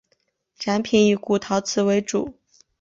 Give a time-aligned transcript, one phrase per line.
[0.57, 2.33] 展品以古陶瓷为主。